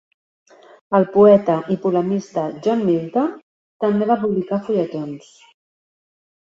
El 0.99 1.05
poeta 1.15 1.57
i 1.75 1.77
polemista 1.85 2.47
John 2.67 2.83
Milton 2.89 3.31
també 3.87 4.11
va 4.15 4.21
publicar 4.27 4.61
fulletons. 4.71 5.31